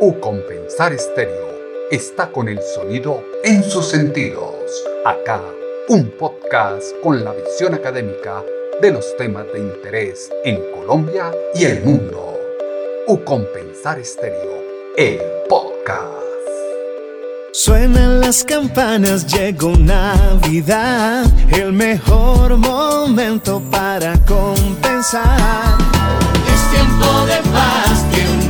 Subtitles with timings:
[0.00, 1.54] U Compensar Estéreo
[1.88, 4.52] está con el sonido en sus sentidos.
[5.04, 5.40] Acá,
[5.88, 8.42] un podcast con la visión académica
[8.82, 12.36] de los temas de interés en Colombia y el mundo.
[13.06, 14.64] U Compensar Estéreo,
[14.96, 16.10] el podcast.
[17.52, 25.78] Suenan las campanas, llegó Navidad, el mejor momento para compensar.
[26.52, 28.43] Es tiempo de paz, tiempo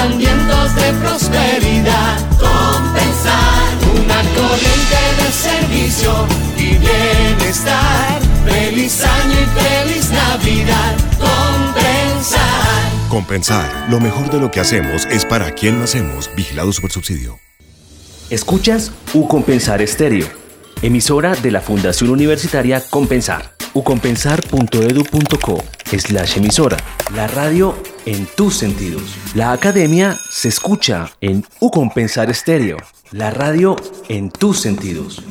[0.00, 8.20] soplan vientos de prosperidad, compensar, una corriente de servicio y bienestar.
[8.44, 13.08] Feliz año y feliz Navidad, compensar.
[13.08, 13.86] Compensar.
[13.90, 16.30] Lo mejor de lo que hacemos es para quien lo hacemos.
[16.36, 17.38] Vigilado Supersubsidio.
[18.30, 20.28] Escuchas U Compensar Estéreo,
[20.82, 23.59] emisora de la Fundación Universitaria Compensar.
[23.74, 25.64] ucompensar.edu.co
[25.98, 26.76] slash emisora.
[27.14, 29.02] La radio en tus sentidos.
[29.34, 32.76] La academia se escucha en U Compensar Estéreo.
[33.12, 33.76] La radio
[34.08, 35.22] en tus sentidos.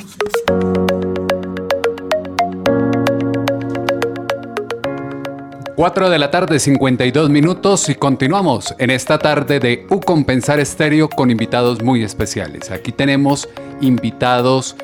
[5.80, 11.08] 4 de la tarde, 52 minutos y continuamos en esta tarde de U Compensar Estéreo
[11.08, 12.70] con invitados muy especiales.
[12.70, 13.48] Aquí tenemos
[13.80, 14.76] invitados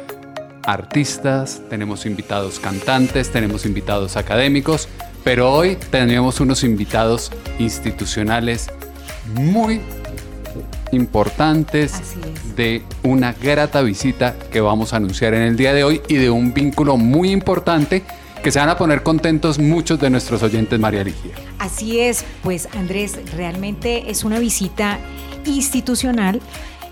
[0.65, 4.87] artistas, tenemos invitados cantantes, tenemos invitados académicos,
[5.23, 8.69] pero hoy tenemos unos invitados institucionales
[9.33, 9.81] muy
[10.91, 12.15] importantes
[12.55, 16.29] de una grata visita que vamos a anunciar en el día de hoy y de
[16.29, 18.03] un vínculo muy importante
[18.43, 21.31] que se van a poner contentos muchos de nuestros oyentes, María Ligia.
[21.57, 24.99] Así es, pues Andrés, realmente es una visita
[25.45, 26.41] institucional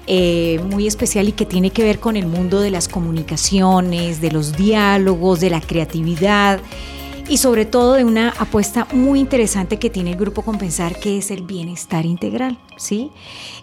[0.07, 4.31] eh, muy especial y que tiene que ver con el mundo de las comunicaciones, de
[4.31, 6.59] los diálogos, de la creatividad
[7.29, 11.31] y sobre todo de una apuesta muy interesante que tiene el Grupo Compensar, que es
[11.31, 13.11] el bienestar integral, ¿sí?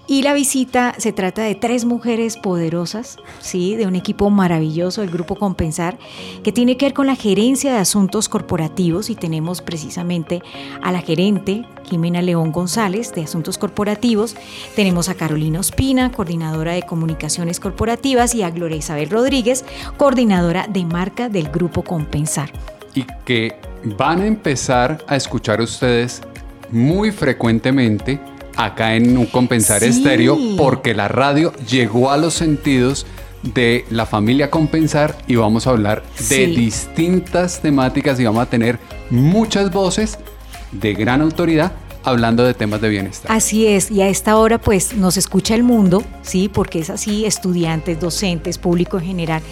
[0.07, 3.77] Y la visita se trata de tres mujeres poderosas, ¿sí?
[3.77, 5.99] De un equipo maravilloso, el Grupo Compensar,
[6.43, 10.43] que tiene que ver con la gerencia de asuntos corporativos y tenemos precisamente
[10.83, 14.37] a la gerente Jimena León González de Asuntos Corporativos,
[14.75, 19.65] tenemos a Carolina Ospina, coordinadora de comunicaciones corporativas, y a Gloria Isabel Rodríguez,
[19.97, 22.53] coordinadora de marca del Grupo Compensar.
[22.95, 26.23] Y que van a empezar a escuchar ustedes
[26.71, 28.21] muy frecuentemente
[28.57, 29.87] acá en un Compensar Sí.
[29.87, 33.07] Estéreo porque la radio llegó a los sentidos
[33.43, 36.47] de la familia Compensar y vamos a hablar de Sí.
[36.57, 38.79] distintas temáticas y vamos a tener
[39.09, 40.19] muchas voces
[40.73, 41.73] de gran autoridad
[42.05, 43.31] hablando de temas de bienestar.
[43.33, 46.49] Así es, y a esta hora pues nos escucha el mundo, ¿sí?
[46.53, 49.43] Porque es así, estudiantes, docentes, público en general.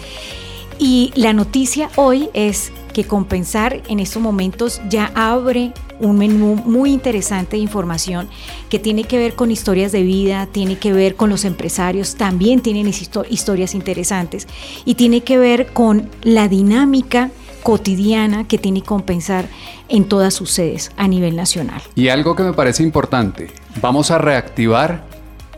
[0.79, 6.91] Y la noticia hoy es que Compensar en estos momentos ya abre un menú muy
[6.91, 8.29] interesante de información
[8.69, 12.61] que tiene que ver con historias de vida, tiene que ver con los empresarios, también
[12.61, 14.47] tienen histo- historias interesantes
[14.85, 17.29] y tiene que ver con la dinámica
[17.61, 19.47] cotidiana que tiene Compensar
[19.89, 21.81] en todas sus sedes a nivel nacional.
[21.95, 23.51] Y algo que me parece importante,
[23.81, 25.05] vamos a reactivar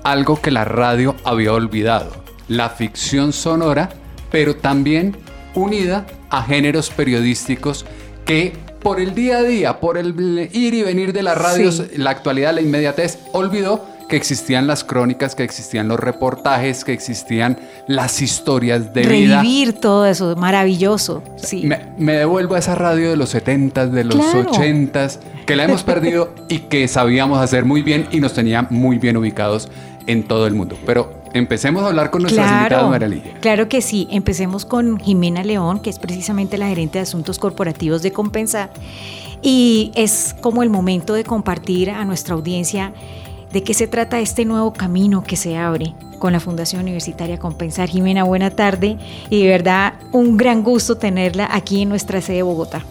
[0.03, 2.11] algo que la radio había olvidado,
[2.47, 3.93] la ficción sonora,
[4.31, 5.15] pero también
[5.53, 7.85] unida a géneros periodísticos
[8.25, 11.97] que por el día a día, por el ir y venir de las radios, Sí.
[11.97, 17.57] la actualidad, la inmediatez, olvidó que existían las crónicas, que existían los reportajes, que existían
[17.87, 19.41] las historias de vida.
[19.41, 21.23] Revivir todo eso, maravilloso.
[21.37, 21.63] Sí.
[21.65, 24.51] Me, me devuelvo a esa radio de los 70s, de los Claro.
[24.51, 28.97] 80s, que la hemos perdido y que sabíamos hacer muy bien y nos tenía muy
[28.97, 29.69] bien ubicados
[30.07, 30.77] en todo el mundo.
[30.85, 33.33] Pero empecemos a hablar con nuestras invitadas, Claro, María Ligia.
[33.41, 34.07] claro que sí.
[34.11, 38.71] Empecemos con Jimena León, que es precisamente la gerente de asuntos corporativos de Compensar.
[39.41, 42.93] Y es como el momento de compartir a nuestra audiencia
[43.51, 47.89] de qué se trata este nuevo camino que se abre con la Fundación Universitaria Compensar.
[47.89, 48.97] Jimena, buena tarde
[49.29, 52.83] y de verdad un gran gusto tenerla aquí en nuestra sede de Bogotá.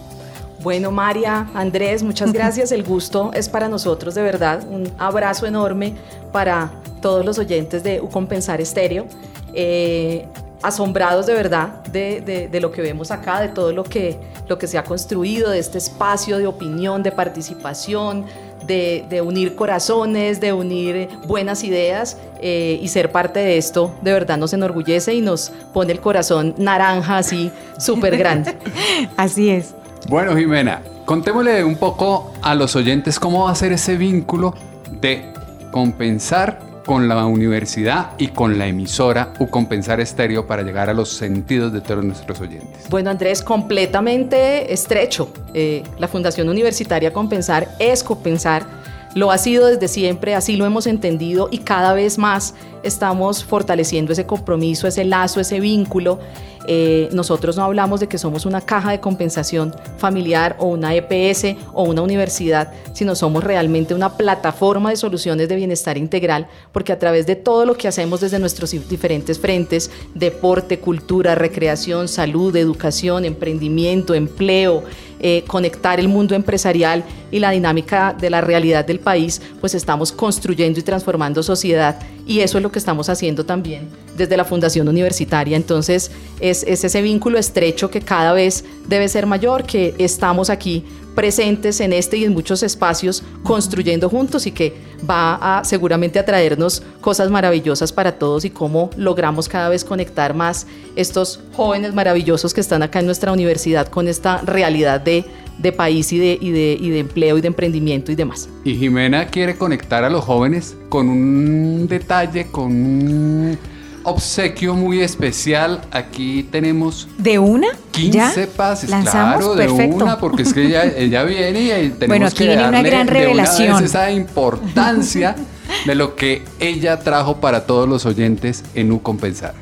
[0.61, 2.71] Bueno, María, Andrés, muchas gracias.
[2.71, 4.63] El gusto es para nosotros, de verdad.
[4.69, 5.95] Un abrazo enorme
[6.31, 6.69] para
[7.01, 9.05] todos los oyentes de Ucompensar Estéreo.
[9.53, 10.25] Eh,
[10.63, 14.59] asombrados de verdad de, de- de lo que vemos acá, de todo lo que, lo
[14.59, 18.25] que se ha construido, de este espacio de opinión, de participación,
[18.67, 24.13] de, de unir corazones, de unir buenas ideas eh, y ser parte de esto, de
[24.13, 28.55] verdad nos enorgullece y nos pone el corazón naranja así, súper grande.
[29.17, 29.73] Así es.
[30.09, 34.53] Bueno, Jimena, contémosle un poco a los oyentes cómo va a ser ese vínculo
[35.01, 35.33] de
[35.71, 41.09] compensar con la universidad y con la emisora U Compensar Estéreo para llegar a los
[41.09, 42.89] sentidos de todos nuestros oyentes.
[42.89, 45.31] Bueno, Andrés, completamente estrecho.
[45.53, 48.80] Eh, la Fundación Universitaria Compensar es Compensar.
[49.13, 54.13] Lo ha sido desde siempre, así lo hemos entendido y cada vez más estamos fortaleciendo
[54.13, 56.19] ese compromiso, ese lazo, ese vínculo.
[56.67, 61.57] Eh, nosotros no hablamos de que somos una caja de compensación familiar o una EPS
[61.73, 66.99] o una universidad, sino somos realmente una plataforma de soluciones de bienestar integral, porque a
[66.99, 73.25] través de todo lo que hacemos desde nuestros diferentes frentes, deporte, cultura, recreación, salud, educación,
[73.25, 74.83] emprendimiento, empleo,
[75.23, 80.11] eh, conectar el mundo empresarial y la dinámica de la realidad del país, pues estamos
[80.11, 84.87] construyendo y transformando sociedad y eso es lo que estamos haciendo también desde la Fundación
[84.87, 85.57] Universitaria.
[85.57, 90.83] Entonces es, es ese vínculo estrecho que cada vez debe ser mayor, que estamos aquí
[91.15, 94.73] presentes en este y en muchos espacios construyendo juntos y que
[95.09, 100.33] va a seguramente a traernos cosas maravillosas para todos y cómo logramos cada vez conectar
[100.33, 105.25] más estos jóvenes maravillosos que están acá en nuestra universidad con esta realidad de,
[105.61, 108.49] de país y de, y, de, y de empleo y de emprendimiento y demás.
[108.63, 113.57] Y Jimena quiere conectar a los jóvenes con un detalle, con un
[114.03, 115.81] obsequio muy especial.
[115.91, 117.67] Aquí tenemos ¿De una?
[117.91, 118.47] 15 ¿Ya?
[118.55, 119.35] pases, ¿Lanzamos?
[119.37, 119.95] claro, de Perfecto.
[120.03, 122.89] una, porque es que ella, ella viene y tenemos Bueno, aquí que viene una darle
[122.89, 123.83] gran de vez revelación.
[123.83, 125.35] esa importancia
[125.85, 129.53] de lo que ella trajo para todos los oyentes en U Compensar.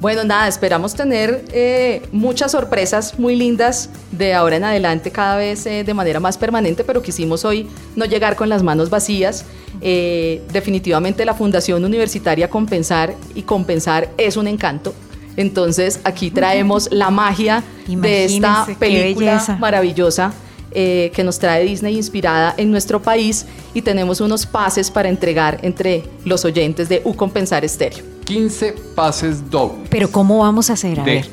[0.00, 5.64] Bueno, nada, esperamos tener eh, muchas sorpresas muy lindas de ahora en adelante, cada vez
[5.66, 9.46] eh, de manera más permanente, pero quisimos hoy no llegar con las manos vacías.
[9.80, 14.94] Eh, definitivamente la Fundación Universitaria Compensar y Compensar es un encanto.
[15.36, 20.32] Entonces aquí traemos la magia de esta película maravillosa
[20.72, 25.58] eh, que nos trae Disney inspirada en nuestro país y tenemos unos pases para entregar
[25.62, 28.15] entre los oyentes de U Compensar Estéreo.
[28.26, 29.88] 15 pases dobles.
[29.88, 31.00] Pero ¿cómo vamos a hacer?
[31.00, 31.28] A de ver.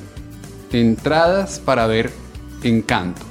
[0.72, 2.12] entradas para ver
[2.64, 3.22] Encanto.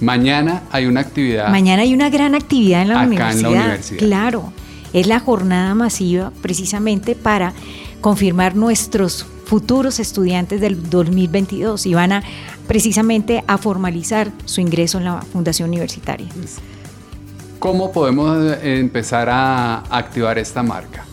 [0.00, 1.48] Mañana hay una actividad.
[1.48, 3.50] Mañana hay una gran actividad en la, Acá en universidad.
[3.50, 3.98] la universidad.
[3.98, 4.52] Claro,
[4.92, 7.52] es la jornada masiva precisamente para
[8.00, 12.22] confirmar nuestros futuros estudiantes del 2022 y van a
[12.68, 16.26] precisamente a formalizar su ingreso en la Fundación Universitaria.
[17.58, 21.04] ¿Cómo podemos eh, empezar a activar esta marca?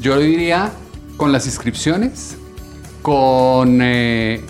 [0.00, 0.72] Yo diría
[1.22, 2.34] con las inscripciones,
[3.00, 3.78] con...
[3.80, 4.40] eh,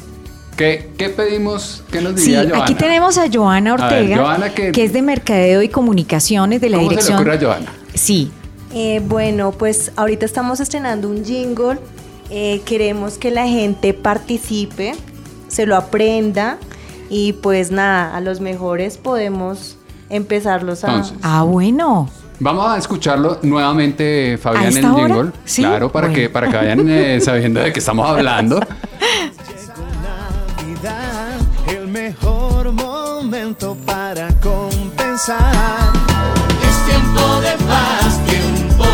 [0.56, 1.84] ¿qué, qué pedimos?
[1.92, 2.64] ¿Qué nos Sí, diría Joana?
[2.64, 6.62] aquí tenemos a Joana A ver, Ortega, Joana, ¿qué- que es de Mercadeo y Comunicaciones
[6.62, 7.18] de la ¿Cómo se le dirección.
[7.20, 7.72] ocurre a Joana?
[7.92, 8.30] Sí,
[8.74, 11.78] Eh, bueno, pues ahorita estamos estrenando un jingle.
[12.30, 14.94] Eh, queremos que la gente participe,
[15.48, 16.56] se lo aprenda
[17.10, 19.76] y pues nada, a los mejores podemos
[20.08, 20.86] empezarlos a...
[20.88, 22.08] Entonces, ah bueno,
[22.44, 25.32] Vamos a escucharlo nuevamente, Fabián, ¿A en esta el jingle.
[25.44, 26.20] Sí, Claro, para, bueno.
[26.22, 28.58] que, para que vayan eh, sabiendo de qué estamos hablando.
[30.58, 35.92] Navidad, el mejor momento para compensar.
[36.68, 38.86] Es tiempo de paz, tiempo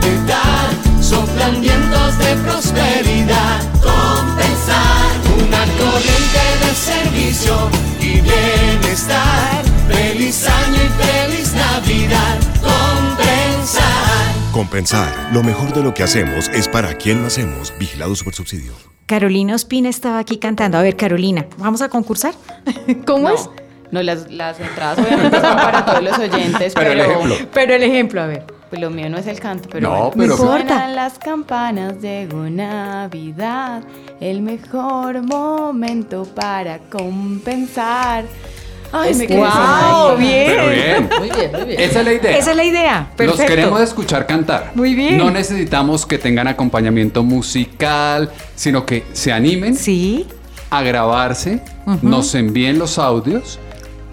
[0.00, 0.70] de dar.
[1.00, 3.60] Soplan vientos de prosperidad.
[3.74, 7.54] Compensar una corriente de servicio
[8.00, 9.62] y bienestar.
[9.88, 12.38] Feliz año y feliz Navidad.
[13.66, 14.52] Compensar.
[14.52, 15.32] Compensar.
[15.32, 17.72] Lo mejor de lo que hacemos es para quien lo hacemos.
[17.80, 18.72] Vigilado Supersubsidio.
[19.06, 20.78] Carolina Ospina estaba aquí cantando.
[20.78, 22.32] A ver, Carolina, ¿vamos a concursar?
[23.06, 23.50] ¿Cómo no, es?
[23.90, 27.34] No, las, las entradas obviamente son para todos los oyentes, Pero pero, el ejemplo.
[27.52, 28.44] Pero el ejemplo, a ver.
[28.70, 30.14] pues lo mío no es el canto, pero No, bueno.
[30.16, 30.36] pero-.
[30.36, 33.82] Suenan las campanas, llegó Navidad,
[34.20, 38.24] el mejor momento para compensar.
[39.02, 40.16] Ay, me quedé sin ¡Wow!
[40.16, 40.46] Bien.
[40.46, 41.08] Pero bien.
[41.18, 41.80] Muy bien, muy bien.
[41.80, 42.38] Esa es la idea.
[42.38, 43.08] Esa es la idea.
[43.16, 43.42] Perfecto.
[43.42, 44.72] Los queremos escuchar cantar.
[44.74, 45.16] Muy bien.
[45.18, 50.26] No necesitamos que tengan acompañamiento musical, sino que se animen Sí.
[50.70, 51.60] a grabarse,
[52.02, 53.58] nos envíen los audios,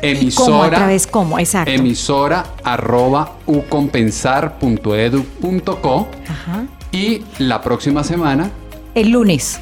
[0.02, 0.62] ¿Y emisora, cómo?
[0.64, 1.40] ¿Otra vez cómo?
[1.40, 1.72] Exacto.
[1.72, 6.64] emisora arroba ucompensar.edu.co Ajá.
[6.92, 8.52] y la próxima semana,
[8.96, 9.60] El lunes.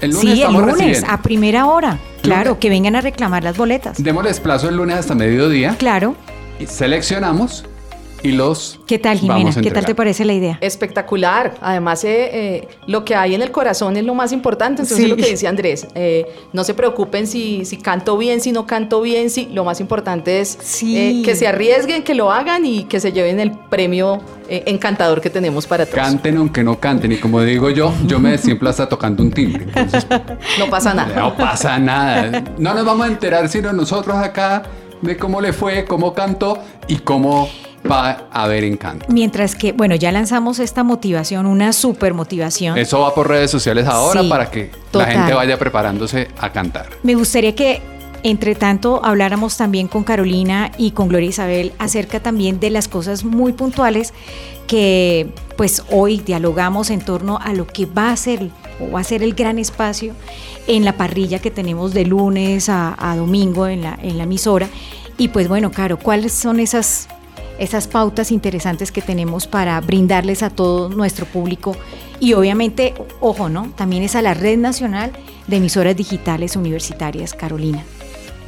[0.00, 1.10] el lunes sí, el lunes, recibiendo.
[1.10, 1.98] a primera hora.
[2.28, 4.02] Claro, que vengan a reclamar las boletas.
[4.02, 6.14] Démosles plazo el lunes hasta mediodía, Claro.
[6.58, 7.64] y seleccionamos
[8.22, 9.38] y los ¿Qué tal, Jimena?
[9.40, 10.58] vamos a ¿Qué tal te parece la idea?
[10.60, 11.54] Espectacular.
[11.60, 14.82] Además, eh, eh, lo que hay en el corazón es lo más importante.
[14.82, 15.10] Entonces, Sí.
[15.10, 19.00] lo que dice Andrés, eh, no se preocupen si, si canto bien, si no canto
[19.00, 19.30] bien.
[19.30, 20.96] Si, lo más importante es Sí.
[20.98, 24.20] eh, que se arriesguen, que lo hagan y que se lleven el premio
[24.50, 25.98] eh, encantador que tenemos para todos.
[25.98, 27.12] Canten aunque no canten.
[27.12, 29.64] Y como digo yo, yo me siempre hasta tocando un timbre.
[29.74, 30.06] Entonces,
[30.58, 31.14] No pasa nada.
[31.20, 32.44] no pasa nada.
[32.58, 34.62] No nos vamos a enterar sino nosotros acá
[35.02, 36.58] de cómo le fue, cómo cantó
[36.88, 37.48] y cómo
[37.90, 39.06] va a haber encanto.
[39.08, 42.76] Mientras que, bueno, ya lanzamos esta motivación, una super motivación.
[42.78, 45.08] Eso va por redes sociales ahora Sí, para que total.
[45.08, 46.86] la gente vaya preparándose a cantar.
[47.02, 47.80] Me gustaría que
[48.24, 53.22] entre tanto habláramos también con Carolina y con Gloria Isabel acerca también de las cosas
[53.24, 54.12] muy puntuales
[54.66, 59.04] que pues hoy dialogamos en torno a lo que va a ser o va a
[59.04, 60.14] ser el gran espacio
[60.66, 64.68] en la parrilla que tenemos de lunes a, a domingo en la, en la emisora.
[65.16, 67.08] Y pues bueno, Caro, ¿cuáles son esas,
[67.58, 71.76] esas pautas interesantes que tenemos para brindarles a todo nuestro público?
[72.20, 73.70] Y obviamente, ojo, ¿no?
[73.76, 75.12] También es a la Red Nacional
[75.46, 77.84] de Emisoras Digitales Universitarias, Carolina.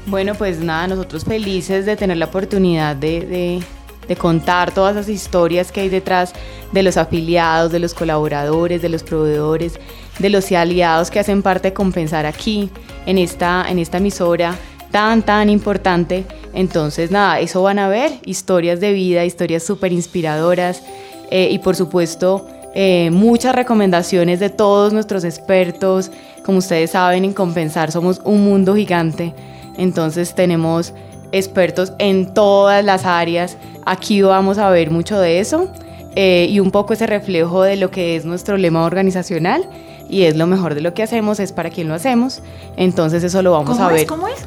[0.07, 3.62] Bueno, pues nada, nosotros felices de tener la oportunidad de,
[4.07, 6.33] de, contar todas esas historias que hay detrás
[6.73, 9.79] de los afiliados, de los colaboradores, de los proveedores,
[10.19, 12.71] de los aliados que hacen parte de compensar aquí,
[13.07, 14.57] en esta, en esta emisora
[14.90, 16.25] tan, tan importante.
[16.52, 20.83] Entonces, nada, eso van a ver, historias de vida, historias súper inspiradoras
[21.30, 26.11] eh, y por supuesto eh, muchas recomendaciones de todos nuestros expertos.
[26.45, 29.35] Como ustedes saben, en Compensar somos un mundo gigante.
[29.76, 30.92] Entonces tenemos
[31.33, 33.57] expertos en todas las áreas.
[33.87, 35.69] Aquí vamos a ver mucho de eso
[36.16, 39.69] eh, y un poco ese reflejo de lo que es nuestro lema organizacional
[40.09, 42.42] y es lo mejor de lo que hacemos, es para quien lo hacemos.
[42.76, 44.00] Entonces eso lo vamos ¿Cómo a ver.
[44.00, 44.47] Es, ¿Cómo es?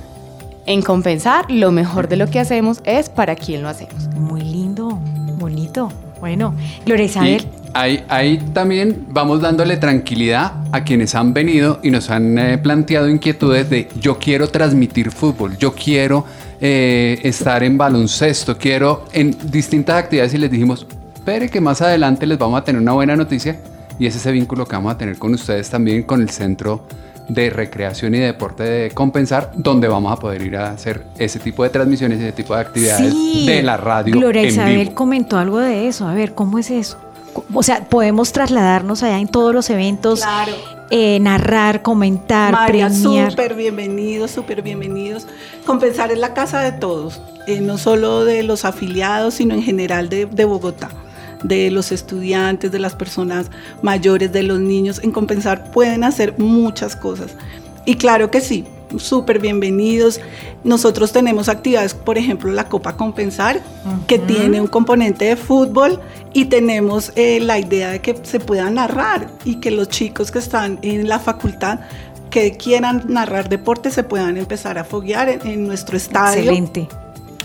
[0.65, 4.07] En compensar, lo mejor de lo que hacemos es para quien lo hacemos.
[4.15, 4.99] Muy lindo,
[5.37, 5.89] bonito.
[6.21, 6.55] Bueno,
[6.85, 7.41] Gloria Isabel.
[7.41, 12.57] Y ahí, ahí también vamos dándole tranquilidad a quienes han venido y nos han eh,
[12.57, 16.25] planteado inquietudes de yo quiero transmitir fútbol, yo quiero
[16.61, 22.25] eh, estar en baloncesto, quiero en distintas actividades y les dijimos, espere que más adelante
[22.25, 23.59] les vamos a tener una buena noticia
[23.99, 26.85] y es ese vínculo que vamos a tener con ustedes también con el Centro
[27.29, 31.63] de Recreación y Deporte de Compensar, donde vamos a poder ir a hacer ese tipo
[31.63, 34.13] de transmisiones y ese tipo de actividades Sí, de la radio.
[34.15, 34.95] Gloria en Isabel vivo.
[34.95, 36.07] comentó algo de eso.
[36.07, 36.97] A ver, ¿cómo es eso?
[37.53, 40.51] O sea, podemos trasladarnos allá en todos los eventos, Claro.
[40.91, 43.31] eh, narrar, comentar, María, premiar.
[43.31, 45.25] súper bienvenidos, súper bienvenidos.
[45.65, 50.09] Compensar es la casa de todos, eh, no solo de los afiliados, sino en general
[50.09, 50.89] de, de Bogotá,
[51.43, 54.99] de los estudiantes, de las personas mayores, de los niños.
[55.03, 57.35] En Compensar pueden hacer muchas cosas.
[57.85, 58.65] Y claro que sí,
[58.97, 60.21] súper bienvenidos.
[60.63, 63.61] Nosotros tenemos actividades, por ejemplo, la Copa Compensar,
[64.07, 65.99] que tiene un componente de fútbol
[66.33, 70.39] y tenemos eh, la idea de que se pueda narrar y que los chicos que
[70.39, 71.81] están en la facultad
[72.29, 76.87] que quieran narrar deporte se puedan empezar a foguear en, en nuestro estadio Excelente.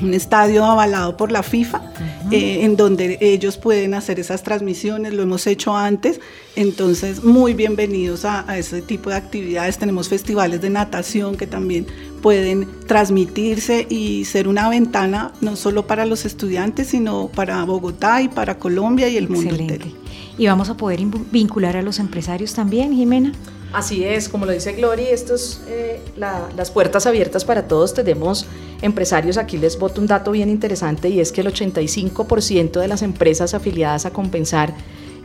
[0.02, 1.83] Un estadio avalado por la FIFA,
[2.31, 6.21] eh, en donde ellos pueden hacer esas transmisiones, lo hemos hecho antes,
[6.57, 9.78] entonces muy bienvenidos a, a ese tipo de actividades.
[9.78, 11.87] Tenemos festivales de natación que también
[12.23, 18.28] pueden transmitirse y ser una ventana no solo para los estudiantes, sino para Bogotá y
[18.28, 19.75] para Colombia y el mundo Excelente.
[19.75, 19.97] entero.
[20.37, 21.00] Y vamos a poder
[21.33, 23.33] vincular a los empresarios también, Jimena.
[23.72, 27.92] Así es, como lo dice Glory, estos, eh, la- las puertas abiertas para todos.
[27.92, 28.46] Tenemos
[28.80, 33.02] empresarios, aquí les boto un dato bien interesante y es que el 85% de las
[33.02, 34.75] empresas afiliadas a Compensar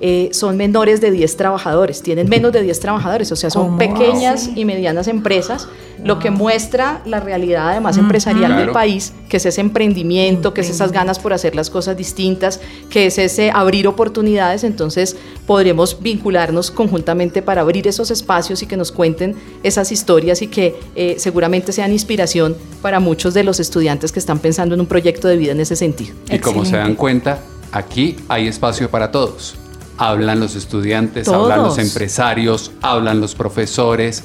[0.02, 3.78] eh, son menores de 10 trabajadores, tienen menos de 10 trabajadores, o sea, son ¿Cómo
[3.78, 4.54] pequeñas así?
[4.56, 5.68] y medianas empresas,
[6.04, 8.74] lo que muestra la realidad además empresarial del Claro.
[8.74, 12.60] país, que es ese emprendimiento, que es esas ganas por hacer las cosas distintas,
[12.90, 15.16] que es ese abrir oportunidades, entonces
[15.48, 20.76] podremos vincularnos conjuntamente para abrir esos espacios y que nos cuenten esas historias y que
[20.96, 25.28] eh, seguramente sean inspiración para muchos de los estudiantes que están pensando en un proyecto
[25.30, 26.14] de vida en ese sentido.
[26.30, 26.78] Y como se Excelente.
[26.90, 27.40] dan cuenta,
[27.72, 29.56] aquí hay espacio para todos.
[29.98, 31.52] Hablan los estudiantes, Todos.
[31.52, 34.24] hablan los empresarios, hablan los profesores,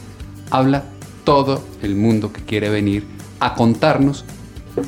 [0.51, 0.85] habla
[1.25, 3.07] todo el mundo que quiere venir
[3.41, 4.25] a contarnos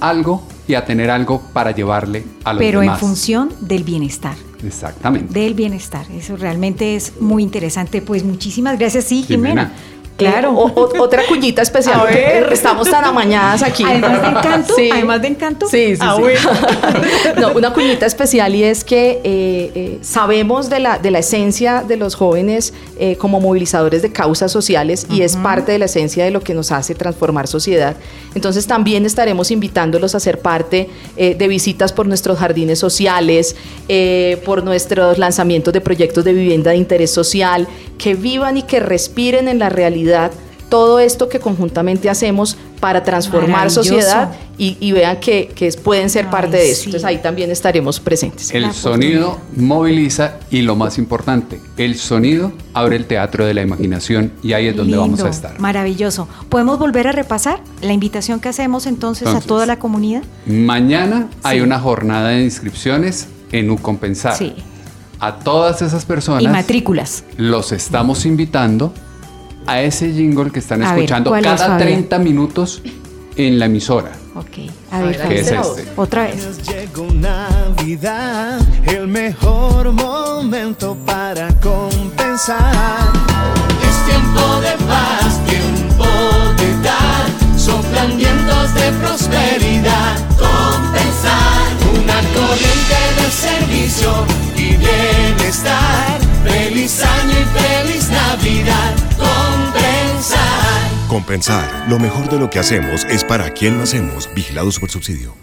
[0.01, 4.37] algo y a tener algo para llevarle a los Pero en función del bienestar.
[4.65, 5.33] Exactamente.
[5.33, 6.07] Del bienestar.
[6.13, 8.03] Eso realmente es muy interesante.
[8.03, 9.67] Pues muchísimas gracias, sí, Jimena.
[9.67, 10.00] Jimena.
[10.21, 10.53] Claro.
[10.53, 12.01] O- o- otra cuñita especial.
[12.01, 12.49] A ver.
[12.53, 13.85] Estamos tan amañadas aquí.
[13.85, 14.91] Además de encanto, Sí.
[14.93, 15.67] además de encanto.
[15.69, 16.21] Sí, sí, Ah, sí.
[16.23, 16.51] bueno.
[17.41, 21.83] No, una cuñita especial y es que eh, eh, sabemos de la, de la esencia
[21.87, 26.25] de los jóvenes eh, como movilizadores de causas sociales y es parte de la esencia
[26.25, 27.97] de lo que nos hace transformar sociedad.
[28.35, 33.57] Entonces también estaremos invitándolos a ser parte de visitas por nuestros jardines sociales,
[34.45, 37.67] por nuestros lanzamientos de proyectos de vivienda de interés social,
[37.99, 40.10] que vivan y que respiren en la realidad
[40.69, 46.27] todo esto que conjuntamente hacemos para transformar sociedad y, y vean que, que pueden ser
[46.27, 46.83] Ay, parte de eso.
[46.83, 46.87] sí.
[46.87, 48.53] Entonces ahí también estaremos presentes.
[48.55, 53.63] El La sonido moviliza y lo más importante, el sonido abre el teatro de la
[53.63, 55.59] imaginación y ahí es donde vamos a estar.
[55.59, 56.29] Maravilloso.
[56.49, 60.23] ¿Podemos volver a repasar la invitación que hacemos entonces, a toda la comunidad?
[60.47, 61.65] Mañana hay Sí.
[61.65, 64.37] una jornada de inscripciones en Ucompensar.
[64.37, 64.55] Sí.
[65.19, 67.25] A todas esas personas Y matrículas.
[67.37, 68.95] los estamos invitando
[69.67, 71.79] a ese jingle que están A ver, escuchando ¿cuál es, cada Fabián?
[71.79, 72.83] 30 minutos
[73.37, 74.13] en la emisora.
[74.35, 75.87] Ok, a ver, Que es este.
[75.97, 76.67] otra vez.
[76.69, 83.13] Llegó Navidad, el mejor momento para compensar.
[83.83, 86.05] Es tiempo de paz, tiempo
[86.57, 87.59] de dar.
[87.59, 90.17] Soplan vientos de prosperidad.
[90.39, 94.13] Compensar una corriente de servicio
[94.57, 96.19] y bienestar.
[96.45, 98.95] Feliz año y feliz Navidad.
[101.21, 101.85] Compensar.
[101.87, 104.31] Lo mejor de lo que hacemos es para quien lo hacemos.
[104.35, 105.35] Vigilado Supersubsidio.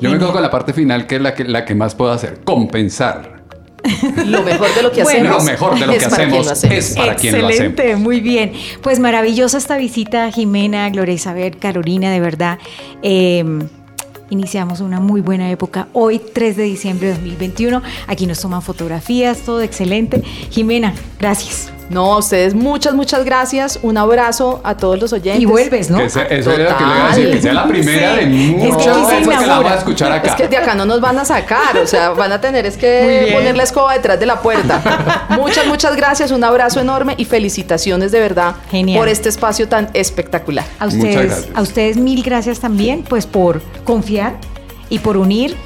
[0.00, 2.10] Yo me quedo con la parte final, que es la que, la que más puedo
[2.10, 3.44] hacer, compensar.
[4.26, 5.44] Lo mejor de lo que Bueno, hacemos.
[5.44, 6.76] Lo mejor de lo es que para quien hacemos lo hacemos.
[6.76, 7.70] es para quien lo hacemos.
[7.70, 8.52] Excelente, muy bien.
[8.82, 12.58] Pues maravillosa esta visita, Jimena, Gloria Isabel, Carolina, de verdad.
[13.04, 13.44] Eh,
[14.28, 15.86] iniciamos una muy buena época.
[15.92, 17.80] Hoy, 3 de diciembre de 2021.
[18.08, 20.20] Aquí nos toman fotografías, todo excelente.
[20.50, 21.70] Jimena, gracias.
[21.90, 23.78] No, a ustedes muchas, muchas gracias.
[23.82, 25.42] Un abrazo a todos los oyentes.
[25.42, 25.98] Y vuelves, ¿no?
[25.98, 28.24] Que se- eso era lo que le iba a decir, que sea la primera de
[28.30, 28.54] Sí.
[28.56, 30.28] Es que muchas veces la vamos a escuchar acá.
[30.28, 32.76] Es que de acá no nos van a sacar, o sea, van a tener es
[32.76, 35.26] que poner la escoba detrás de la puerta.
[35.30, 38.96] muchas, muchas gracias, un abrazo enorme y felicitaciones de verdad Genial.
[38.98, 40.64] por este espacio tan espectacular.
[40.78, 44.34] A Muchas ustedes, a ustedes mil gracias también, pues por confiar
[44.88, 45.56] y por unir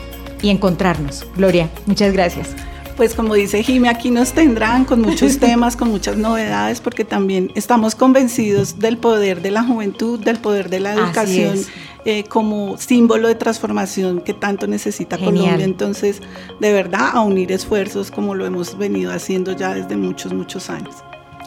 [0.41, 1.27] y encontrarnos.
[1.37, 2.49] Gloria, muchas gracias.
[2.97, 7.51] Pues como dice Jimmy, aquí nos tendrán con muchos temas, con muchas novedades, porque también
[7.57, 11.69] estamos convencidos del poder de la juventud, del poder de la Así educación es.
[12.05, 15.35] eh, como símbolo de transformación que tanto necesita Genial.
[15.43, 15.65] Colombia.
[15.65, 16.21] Entonces,
[16.61, 20.95] de verdad, a unir esfuerzos como lo hemos venido haciendo ya desde muchos, muchos años.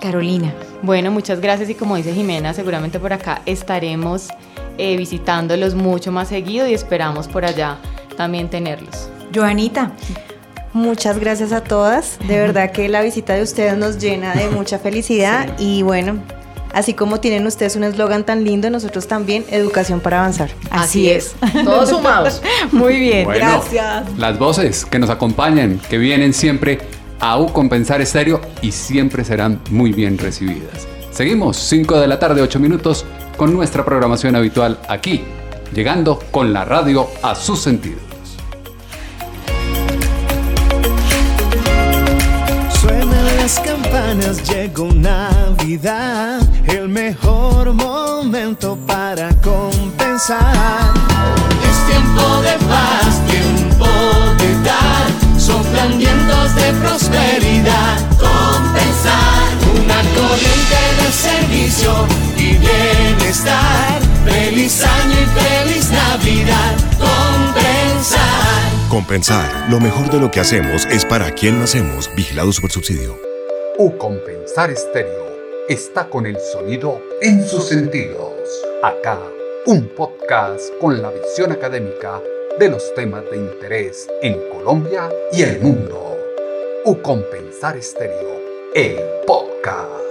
[0.01, 0.53] Carolina.
[0.83, 4.27] Bueno, muchas gracias y como dice Jimena, seguramente por acá estaremos
[4.77, 7.77] eh, visitándolos mucho más seguido y esperamos por allá
[8.17, 9.09] también tenerlos.
[9.33, 9.93] Joanita.
[10.77, 12.19] Muchas gracias a todas.
[12.27, 16.19] De verdad que la visita de ustedes nos llena de mucha felicidad y bueno,
[16.71, 20.51] así como tienen ustedes un eslogan tan lindo, nosotros también, educación para avanzar.
[20.69, 21.35] Así, es.
[21.65, 22.43] Todos sumados.
[22.71, 23.25] Muy bien.
[23.25, 24.17] Bueno, Gracias.
[24.19, 26.77] Las voces que nos acompañan, que vienen siempre
[27.19, 30.87] a U Compensar Estéreo y siempre serán muy bien recibidas.
[31.09, 33.03] Seguimos 5 de la tarde, 8 minutos,
[33.35, 35.23] con nuestra programación habitual aquí,
[35.73, 38.06] llegando con la radio a sus sentidos.
[43.47, 50.93] Las campanas, llegó Navidad, el mejor momento para compensar.
[51.63, 53.87] Es tiempo de paz, tiempo
[54.39, 55.39] de dar.
[55.39, 57.95] Soplan vientos de prosperidad.
[58.19, 59.47] Compensar
[59.79, 62.05] una corriente de servicio
[62.35, 64.01] y bienestar.
[64.25, 66.75] Feliz año y feliz Navidad.
[66.99, 68.89] Compensar.
[68.89, 69.67] Compensar.
[69.69, 72.09] Lo mejor de lo que hacemos es para quien lo hacemos.
[72.13, 73.27] Vigilado Supersubsidio.
[73.79, 75.27] U Compensar Estéreo
[75.69, 78.33] está con el sonido en sus sentidos.
[78.81, 79.19] Acá,
[79.67, 82.19] un podcast con la visión académica
[82.57, 86.17] de los temas de interés en Colombia y el mundo.
[86.85, 88.41] U Compensar Estéreo,
[88.73, 90.06] el podcast.